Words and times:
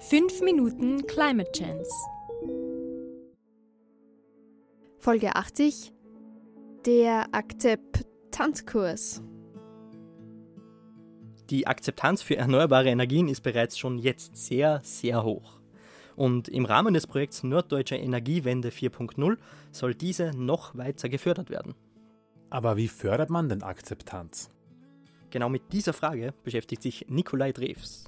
5 0.00 0.42
Minuten 0.42 1.04
Climate 1.08 1.50
Chance. 1.50 1.90
Folge 4.98 5.34
80 5.34 5.92
Der 6.86 7.26
Akzeptanzkurs. 7.32 9.22
Die 11.50 11.66
Akzeptanz 11.66 12.22
für 12.22 12.36
erneuerbare 12.36 12.90
Energien 12.90 13.26
ist 13.26 13.40
bereits 13.40 13.76
schon 13.76 13.98
jetzt 13.98 14.36
sehr, 14.36 14.80
sehr 14.84 15.24
hoch. 15.24 15.58
Und 16.14 16.48
im 16.48 16.64
Rahmen 16.64 16.94
des 16.94 17.08
Projekts 17.08 17.42
Norddeutsche 17.42 17.96
Energiewende 17.96 18.68
4.0 18.68 19.36
soll 19.72 19.96
diese 19.96 20.30
noch 20.30 20.76
weiter 20.78 21.08
gefördert 21.08 21.50
werden. 21.50 21.74
Aber 22.50 22.76
wie 22.76 22.88
fördert 22.88 23.30
man 23.30 23.48
denn 23.48 23.64
Akzeptanz? 23.64 24.48
Genau 25.30 25.48
mit 25.48 25.72
dieser 25.72 25.92
Frage 25.92 26.32
beschäftigt 26.44 26.82
sich 26.82 27.06
Nikolai 27.08 27.50
Drews. 27.50 28.04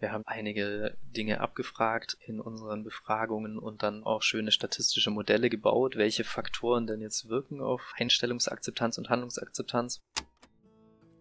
Wir 0.00 0.12
haben 0.12 0.22
einige 0.26 0.96
Dinge 1.16 1.40
abgefragt 1.40 2.16
in 2.20 2.40
unseren 2.40 2.84
Befragungen 2.84 3.58
und 3.58 3.82
dann 3.82 4.04
auch 4.04 4.22
schöne 4.22 4.52
statistische 4.52 5.10
Modelle 5.10 5.50
gebaut, 5.50 5.96
welche 5.96 6.22
Faktoren 6.22 6.86
denn 6.86 7.00
jetzt 7.00 7.28
wirken 7.28 7.60
auf 7.60 7.94
Einstellungsakzeptanz 7.98 8.98
und 8.98 9.10
Handlungsakzeptanz. 9.10 10.00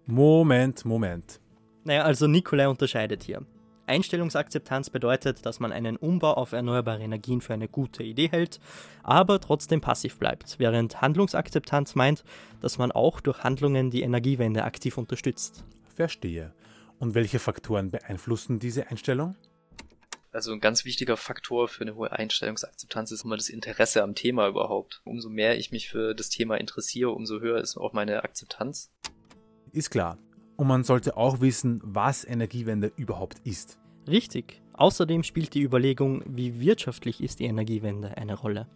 Moment, 0.05 0.85
Moment. 0.85 1.39
Naja, 1.85 2.03
also 2.03 2.27
Nikolai 2.27 2.67
unterscheidet 2.67 3.23
hier. 3.23 3.43
Einstellungsakzeptanz 3.87 4.91
bedeutet, 4.91 5.45
dass 5.45 5.59
man 5.59 5.71
einen 5.71 5.95
Umbau 5.95 6.33
auf 6.33 6.51
erneuerbare 6.51 7.01
Energien 7.01 7.41
für 7.41 7.53
eine 7.53 7.67
gute 7.67 8.03
Idee 8.03 8.29
hält, 8.29 8.59
aber 9.01 9.39
trotzdem 9.39 9.81
passiv 9.81 10.19
bleibt, 10.19 10.59
während 10.59 11.01
Handlungsakzeptanz 11.01 11.95
meint, 11.95 12.23
dass 12.61 12.77
man 12.77 12.91
auch 12.91 13.21
durch 13.21 13.43
Handlungen 13.43 13.89
die 13.89 14.01
Energiewende 14.01 14.65
aktiv 14.65 14.97
unterstützt. 14.97 15.63
Verstehe. 15.95 16.53
Und 16.99 17.15
welche 17.15 17.39
Faktoren 17.39 17.91
beeinflussen 17.91 18.59
diese 18.59 18.87
Einstellung? 18.87 19.35
Also 20.31 20.51
ein 20.51 20.59
ganz 20.59 20.85
wichtiger 20.85 21.17
Faktor 21.17 21.67
für 21.67 21.81
eine 21.81 21.95
hohe 21.95 22.11
Einstellungsakzeptanz 22.11 23.11
ist 23.11 23.23
immer 23.23 23.37
das 23.37 23.49
Interesse 23.49 24.03
am 24.03 24.13
Thema 24.13 24.47
überhaupt. 24.47 25.01
Umso 25.03 25.29
mehr 25.29 25.57
ich 25.57 25.71
mich 25.71 25.89
für 25.89 26.13
das 26.13 26.29
Thema 26.29 26.57
interessiere, 26.57 27.11
umso 27.11 27.39
höher 27.39 27.59
ist 27.59 27.77
auch 27.77 27.93
meine 27.93 28.23
Akzeptanz. 28.23 28.91
Ist 29.71 29.89
klar. 29.89 30.17
Und 30.55 30.67
man 30.67 30.83
sollte 30.83 31.17
auch 31.17 31.41
wissen, 31.41 31.79
was 31.83 32.23
Energiewende 32.23 32.91
überhaupt 32.97 33.39
ist. 33.45 33.79
Richtig. 34.07 34.61
Außerdem 34.73 35.23
spielt 35.23 35.53
die 35.53 35.63
Überlegung, 35.63 36.23
wie 36.27 36.59
wirtschaftlich 36.59 37.21
ist 37.21 37.39
die 37.39 37.45
Energiewende, 37.45 38.15
eine 38.17 38.35
Rolle. 38.35 38.67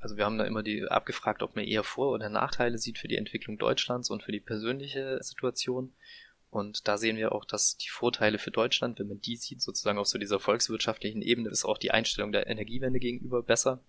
Also 0.00 0.16
wir 0.16 0.24
haben 0.24 0.38
da 0.38 0.44
immer 0.44 0.64
die 0.64 0.84
abgefragt, 0.84 1.44
ob 1.44 1.54
man 1.54 1.64
eher 1.64 1.84
Vor- 1.84 2.12
oder 2.12 2.28
Nachteile 2.28 2.78
sieht 2.78 2.98
für 2.98 3.06
die 3.06 3.16
Entwicklung 3.16 3.56
Deutschlands 3.56 4.10
und 4.10 4.24
für 4.24 4.32
die 4.32 4.40
persönliche 4.40 5.18
Situation. 5.22 5.92
Und 6.52 6.86
da 6.86 6.98
sehen 6.98 7.16
wir 7.16 7.32
auch, 7.32 7.46
dass 7.46 7.78
die 7.78 7.88
Vorteile 7.88 8.36
für 8.36 8.50
Deutschland, 8.50 8.98
wenn 8.98 9.08
man 9.08 9.20
die 9.22 9.36
sieht, 9.36 9.62
sozusagen 9.62 9.98
auf 9.98 10.06
so 10.06 10.18
dieser 10.18 10.38
volkswirtschaftlichen 10.38 11.22
Ebene, 11.22 11.48
ist 11.48 11.64
auch 11.64 11.78
die 11.78 11.92
Einstellung 11.92 12.30
der 12.30 12.46
Energiewende 12.46 13.00
gegenüber 13.00 13.42
besser. 13.42 13.82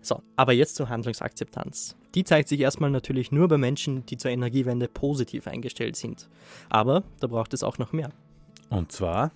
So, 0.00 0.22
aber 0.36 0.52
jetzt 0.52 0.76
zur 0.76 0.88
Handlungsakzeptanz. 0.88 1.96
Die 2.14 2.22
zeigt 2.22 2.48
sich 2.48 2.60
erstmal 2.60 2.90
natürlich 2.90 3.32
nur 3.32 3.48
bei 3.48 3.58
Menschen, 3.58 4.06
die 4.06 4.16
zur 4.16 4.30
Energiewende 4.30 4.86
positiv 4.86 5.48
eingestellt 5.48 5.96
sind. 5.96 6.28
Aber 6.68 7.02
da 7.18 7.26
braucht 7.26 7.52
es 7.52 7.64
auch 7.64 7.78
noch 7.78 7.92
mehr. 7.92 8.10
Und 8.70 8.92
zwar? 8.92 9.32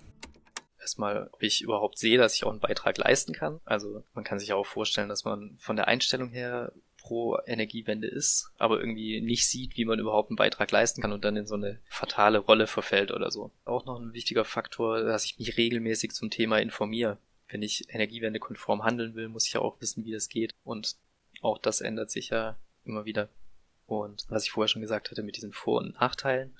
Erstmal, 0.79 1.29
ob 1.33 1.43
ich 1.43 1.61
überhaupt 1.61 1.99
sehe, 1.99 2.17
dass 2.17 2.33
ich 2.33 2.45
auch 2.45 2.51
einen 2.51 2.61
Beitrag 2.61 2.97
leisten 2.97 3.33
kann. 3.33 3.59
Also 3.65 4.05
man 4.13 4.23
kann 4.23 4.39
sich 4.39 4.53
auch 4.53 4.65
vorstellen, 4.65 5.09
dass 5.09 5.25
man 5.25 5.57
von 5.59 5.75
der 5.75 5.89
Einstellung 5.89 6.29
her 6.29 6.71
pro 7.01 7.37
Energiewende 7.45 8.07
ist, 8.07 8.51
aber 8.57 8.79
irgendwie 8.79 9.21
nicht 9.21 9.47
sieht, 9.47 9.75
wie 9.75 9.85
man 9.85 9.99
überhaupt 9.99 10.29
einen 10.29 10.37
Beitrag 10.37 10.71
leisten 10.71 11.01
kann 11.01 11.11
und 11.11 11.25
dann 11.25 11.35
in 11.35 11.47
so 11.47 11.55
eine 11.55 11.79
fatale 11.89 12.37
Rolle 12.37 12.67
verfällt 12.67 13.11
oder 13.11 13.31
so. 13.31 13.51
Auch 13.65 13.85
noch 13.85 13.99
ein 13.99 14.13
wichtiger 14.13 14.45
Faktor, 14.45 15.01
dass 15.01 15.25
ich 15.25 15.39
mich 15.39 15.57
regelmäßig 15.57 16.11
zum 16.11 16.29
Thema 16.29 16.59
informiere. 16.59 17.17
Wenn 17.49 17.63
ich 17.63 17.85
energiewendekonform 17.89 18.83
handeln 18.83 19.15
will, 19.15 19.27
muss 19.27 19.47
ich 19.47 19.53
ja 19.53 19.61
auch 19.61 19.81
wissen, 19.81 20.05
wie 20.05 20.11
das 20.11 20.29
geht. 20.29 20.55
Und 20.63 20.95
auch 21.41 21.57
das 21.57 21.81
ändert 21.81 22.11
sich 22.11 22.29
ja 22.29 22.57
immer 22.85 23.05
wieder. 23.05 23.29
Und 23.87 24.25
was 24.29 24.45
ich 24.45 24.51
vorher 24.51 24.69
schon 24.69 24.81
gesagt 24.81 25.11
hatte 25.11 25.23
mit 25.23 25.35
diesen 25.35 25.51
Vor- 25.51 25.81
und 25.81 25.95
Nachteilen, 25.95 26.55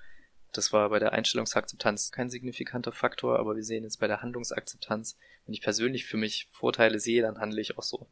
das 0.52 0.74
war 0.74 0.90
bei 0.90 1.00
der 1.00 1.14
Einstellungsakzeptanz 1.14 2.12
kein 2.12 2.30
signifikanter 2.30 2.92
Faktor, 2.92 3.40
aber 3.40 3.56
wir 3.56 3.64
sehen 3.64 3.84
jetzt 3.84 4.02
bei 4.02 4.08
der 4.08 4.22
Handlungsakzeptanz, 4.22 5.18
wenn 5.46 5.54
ich 5.54 5.62
persönlich 5.62 6.06
für 6.06 6.18
mich 6.18 6.50
Vorteile 6.52 7.00
sehe, 7.00 7.22
dann 7.22 7.40
handle 7.40 7.62
ich 7.62 7.78
auch 7.78 7.84
so. 7.84 8.08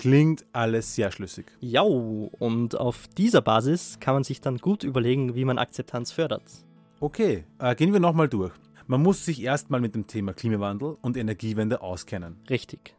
Klingt 0.00 0.46
alles 0.54 0.94
sehr 0.94 1.12
schlüssig. 1.12 1.52
Ja, 1.60 1.82
und 1.82 2.74
auf 2.74 3.06
dieser 3.18 3.42
Basis 3.42 3.98
kann 4.00 4.14
man 4.14 4.24
sich 4.24 4.40
dann 4.40 4.56
gut 4.56 4.82
überlegen, 4.82 5.34
wie 5.34 5.44
man 5.44 5.58
Akzeptanz 5.58 6.10
fördert. 6.10 6.42
Okay, 7.00 7.44
äh, 7.58 7.74
gehen 7.74 7.92
wir 7.92 8.00
nochmal 8.00 8.26
durch. 8.26 8.52
Man 8.86 9.02
muss 9.02 9.26
sich 9.26 9.42
erstmal 9.42 9.78
mit 9.78 9.94
dem 9.94 10.06
Thema 10.06 10.32
Klimawandel 10.32 10.96
und 11.02 11.18
Energiewende 11.18 11.82
auskennen. 11.82 12.36
Richtig. 12.48 12.94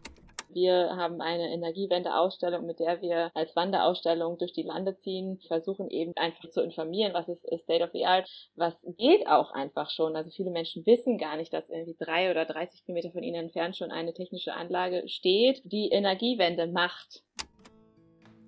Wir 0.54 0.96
haben 0.98 1.22
eine 1.22 1.54
Energiewende-Ausstellung, 1.54 2.66
mit 2.66 2.80
der 2.80 3.02
wir 3.02 3.32
als 3.34 3.56
Wanderausstellung 3.56 4.38
durch 4.38 4.52
die 4.52 4.64
Lande 4.64 4.98
ziehen, 4.98 5.40
versuchen 5.48 5.90
eben 5.90 6.14
einfach 6.18 6.50
zu 6.50 6.62
informieren, 6.62 7.14
was 7.14 7.30
ist 7.30 7.46
State 7.64 7.84
of 7.84 7.92
the 7.94 8.06
Art, 8.06 8.30
was 8.56 8.74
geht 8.98 9.28
auch 9.28 9.52
einfach 9.52 9.90
schon. 9.90 10.16
Also 10.16 10.30
viele 10.32 10.52
Menschen 10.52 10.86
wissen 10.86 11.18
gar 11.18 11.38
nicht, 11.38 11.54
dass 11.54 11.70
irgendwie 11.70 11.96
drei 11.98 12.32
oder 12.32 12.46
30 12.46 12.86
Kilometer 12.86 13.12
von 13.12 13.24
ihnen 13.24 13.44
entfernt 13.44 13.78
schon 13.78 13.92
eine 13.92 14.14
technische 14.14 14.54
Anlage 14.54 15.08
steht, 15.08 15.62
die 15.64 15.90
Energiewende 15.90 16.68
macht. 16.68 17.24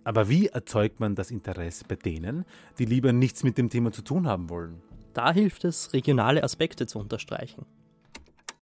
Aber 0.04 0.28
wie 0.28 0.48
erzeugt 0.48 1.00
man 1.00 1.16
das 1.16 1.32
Interesse 1.32 1.86
bei 1.88 1.96
denen, 1.96 2.46
die 2.78 2.86
lieber 2.86 3.14
nichts 3.14 3.44
mit 3.44 3.58
dem 3.58 3.70
Thema 3.70 3.94
zu 3.94 4.02
tun 4.02 4.28
haben 4.28 4.50
wollen? 4.50 4.82
Da 5.14 5.32
hilft 5.32 5.64
es, 5.64 5.94
regionale 5.94 6.44
Aspekte 6.44 6.88
zu 6.88 7.00
unterstreichen 7.00 7.66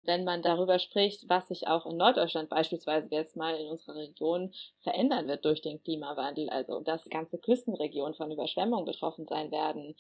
wenn 0.04 0.24
man 0.24 0.42
darüber 0.42 0.80
spricht, 0.80 1.30
was 1.30 1.48
sich 1.48 1.68
auch 1.68 1.86
in 1.86 1.98
Norddeutschland 1.98 2.50
beispielsweise 2.50 3.08
jetzt 3.12 3.36
mal 3.36 3.56
in 3.56 3.68
unserer 3.68 3.96
Region 3.96 4.54
verändern 4.82 5.28
wird 5.28 5.46
durch 5.46 5.62
den 5.62 5.82
Klimawandel, 5.84 6.50
also 6.50 6.80
dass 6.80 7.10
ganze 7.10 7.38
Küstenregionen 7.38 8.16
von 8.16 8.32
Überschwemmungen 8.32 8.86
betroffen 8.86 9.26
sein 9.28 9.52
werden, 9.52 9.96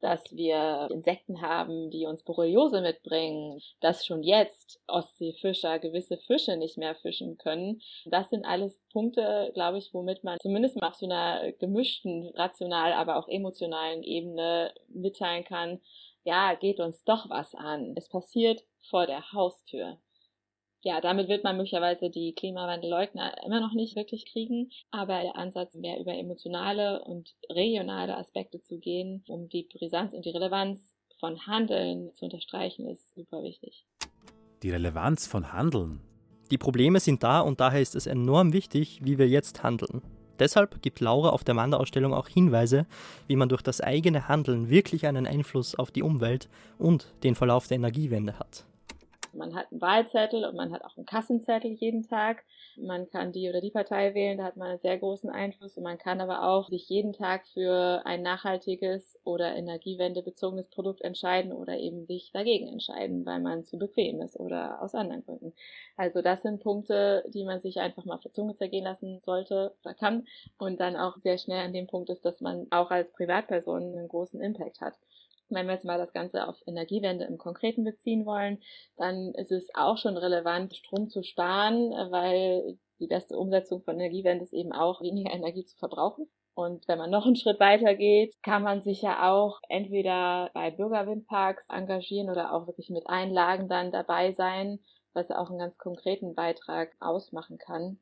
dass 0.00 0.34
wir 0.34 0.88
Insekten 0.90 1.42
haben, 1.42 1.90
die 1.90 2.06
uns 2.06 2.22
Borreliose 2.22 2.80
mitbringen, 2.80 3.60
dass 3.80 4.06
schon 4.06 4.22
jetzt 4.22 4.80
Ostseefischer 4.86 5.78
gewisse 5.78 6.16
Fische 6.16 6.56
nicht 6.56 6.78
mehr 6.78 6.94
fischen 6.94 7.36
können. 7.36 7.82
Das 8.06 8.30
sind 8.30 8.44
alles 8.44 8.80
Punkte, 8.92 9.50
glaube 9.54 9.78
ich, 9.78 9.92
womit 9.92 10.24
man 10.24 10.38
zumindest 10.40 10.80
mal 10.80 10.88
auf 10.88 10.94
so 10.94 11.06
einer 11.06 11.52
gemischten, 11.52 12.28
rational, 12.34 12.92
aber 12.92 13.16
auch 13.16 13.28
emotionalen 13.28 14.02
Ebene 14.02 14.72
mitteilen 14.88 15.44
kann, 15.44 15.80
ja, 16.24 16.54
geht 16.54 16.80
uns 16.80 17.04
doch 17.04 17.30
was 17.30 17.54
an. 17.54 17.94
Es 17.96 18.08
passiert 18.08 18.62
vor 18.88 19.06
der 19.06 19.32
Haustür. 19.32 19.98
Ja, 20.82 21.00
damit 21.02 21.28
wird 21.28 21.44
man 21.44 21.56
möglicherweise 21.58 22.08
die 22.08 22.32
Klimawandelleugner 22.32 23.34
immer 23.44 23.60
noch 23.60 23.74
nicht 23.74 23.96
wirklich 23.96 24.24
kriegen, 24.24 24.70
aber 24.90 25.20
der 25.20 25.36
Ansatz, 25.36 25.74
mehr 25.74 26.00
über 26.00 26.14
emotionale 26.14 27.04
und 27.04 27.34
regionale 27.50 28.16
Aspekte 28.16 28.62
zu 28.62 28.78
gehen, 28.78 29.22
um 29.28 29.50
die 29.50 29.68
Brisanz 29.70 30.14
und 30.14 30.24
die 30.24 30.30
Relevanz 30.30 30.96
von 31.18 31.46
Handeln 31.46 32.14
zu 32.14 32.24
unterstreichen, 32.24 32.88
ist 32.88 33.14
super 33.14 33.42
wichtig. 33.42 33.84
Die 34.62 34.70
Relevanz 34.70 35.26
von 35.26 35.52
Handeln? 35.52 36.00
Die 36.50 36.58
Probleme 36.58 36.98
sind 36.98 37.22
da 37.22 37.40
und 37.40 37.60
daher 37.60 37.82
ist 37.82 37.94
es 37.94 38.06
enorm 38.06 38.54
wichtig, 38.54 39.00
wie 39.02 39.18
wir 39.18 39.28
jetzt 39.28 39.62
handeln. 39.62 40.02
Deshalb 40.40 40.82
gibt 40.82 41.00
Laura 41.00 41.28
auf 41.28 41.44
der 41.44 41.54
Wanderausstellung 41.54 42.14
auch 42.14 42.26
Hinweise, 42.26 42.86
wie 43.28 43.36
man 43.36 43.48
durch 43.48 43.62
das 43.62 43.80
eigene 43.80 44.26
Handeln 44.26 44.70
wirklich 44.70 45.06
einen 45.06 45.26
Einfluss 45.26 45.74
auf 45.74 45.90
die 45.90 46.02
Umwelt 46.02 46.48
und 46.78 47.06
den 47.22 47.34
Verlauf 47.36 47.68
der 47.68 47.76
Energiewende 47.76 48.38
hat. 48.38 48.64
Man 49.34 49.54
hat 49.54 49.70
einen 49.70 49.80
Wahlzettel 49.80 50.44
und 50.44 50.56
man 50.56 50.72
hat 50.72 50.84
auch 50.84 50.96
einen 50.96 51.06
Kassenzettel 51.06 51.70
jeden 51.72 52.02
Tag. 52.02 52.44
Man 52.76 53.08
kann 53.10 53.32
die 53.32 53.48
oder 53.48 53.60
die 53.60 53.70
Partei 53.70 54.14
wählen, 54.14 54.38
da 54.38 54.44
hat 54.44 54.56
man 54.56 54.68
einen 54.68 54.78
sehr 54.78 54.98
großen 54.98 55.30
Einfluss 55.30 55.76
und 55.76 55.82
man 55.82 55.98
kann 55.98 56.20
aber 56.20 56.42
auch 56.42 56.68
sich 56.68 56.88
jeden 56.88 57.12
Tag 57.12 57.46
für 57.48 58.02
ein 58.04 58.22
nachhaltiges 58.22 59.18
oder 59.24 59.54
energiewendebezogenes 59.54 60.68
Produkt 60.68 61.02
entscheiden 61.02 61.52
oder 61.52 61.78
eben 61.78 62.06
sich 62.06 62.32
dagegen 62.32 62.68
entscheiden, 62.68 63.24
weil 63.26 63.40
man 63.40 63.64
zu 63.64 63.78
bequem 63.78 64.20
ist 64.22 64.38
oder 64.38 64.82
aus 64.82 64.94
anderen 64.94 65.24
Gründen. 65.24 65.52
Also 65.96 66.22
das 66.22 66.42
sind 66.42 66.62
Punkte, 66.62 67.24
die 67.28 67.44
man 67.44 67.60
sich 67.60 67.80
einfach 67.80 68.04
mal 68.04 68.14
auf 68.14 68.22
der 68.22 68.32
Zunge 68.32 68.54
zergehen 68.54 68.84
lassen 68.84 69.20
sollte 69.24 69.74
oder 69.84 69.94
kann 69.94 70.26
und 70.58 70.80
dann 70.80 70.96
auch 70.96 71.16
sehr 71.18 71.38
schnell 71.38 71.64
an 71.64 71.72
dem 71.72 71.86
Punkt 71.86 72.10
ist, 72.10 72.24
dass 72.24 72.40
man 72.40 72.66
auch 72.70 72.90
als 72.90 73.12
Privatperson 73.12 73.82
einen 73.82 74.08
großen 74.08 74.40
Impact 74.40 74.80
hat. 74.80 74.94
Wenn 75.50 75.66
wir 75.66 75.74
jetzt 75.74 75.84
mal 75.84 75.98
das 75.98 76.12
Ganze 76.12 76.46
auf 76.48 76.56
Energiewende 76.66 77.24
im 77.24 77.38
Konkreten 77.38 77.84
beziehen 77.84 78.24
wollen, 78.26 78.58
dann 78.96 79.32
ist 79.34 79.52
es 79.52 79.68
auch 79.74 79.98
schon 79.98 80.16
relevant, 80.16 80.74
Strom 80.76 81.08
zu 81.08 81.22
sparen, 81.22 81.90
weil 82.10 82.78
die 83.00 83.06
beste 83.06 83.36
Umsetzung 83.36 83.82
von 83.82 83.96
Energiewende 83.96 84.44
ist 84.44 84.52
eben 84.52 84.72
auch, 84.72 85.00
weniger 85.00 85.32
Energie 85.32 85.64
zu 85.64 85.76
verbrauchen. 85.76 86.28
Und 86.54 86.86
wenn 86.88 86.98
man 86.98 87.10
noch 87.10 87.26
einen 87.26 87.36
Schritt 87.36 87.60
weiter 87.60 87.94
geht, 87.94 88.34
kann 88.42 88.62
man 88.62 88.82
sich 88.82 89.02
ja 89.02 89.30
auch 89.30 89.60
entweder 89.68 90.50
bei 90.52 90.70
Bürgerwindparks 90.70 91.64
engagieren 91.68 92.28
oder 92.28 92.52
auch 92.52 92.66
wirklich 92.66 92.90
mit 92.90 93.06
Einlagen 93.06 93.68
dann 93.68 93.90
dabei 93.90 94.32
sein, 94.32 94.80
was 95.12 95.28
ja 95.28 95.38
auch 95.38 95.48
einen 95.48 95.58
ganz 95.58 95.78
konkreten 95.78 96.34
Beitrag 96.34 96.92
ausmachen 97.00 97.56
kann. 97.58 97.98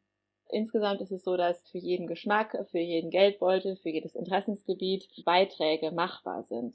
Insgesamt 0.51 1.01
ist 1.03 1.13
es 1.13 1.25
so, 1.25 1.37
dass 1.37 1.69
für 1.69 1.79
jeden 1.79 2.07
Geschmack, 2.07 2.57
für 2.71 2.79
jeden 2.79 3.11
Geldbeutel, 3.11 3.77
für 3.77 3.91
jedes 3.91 4.15
Interessensgebiet 4.15 5.07
Beiträge 5.25 5.91
machbar 5.91 6.43
sind. 6.45 6.75